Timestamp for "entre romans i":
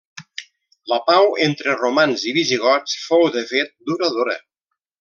1.49-2.33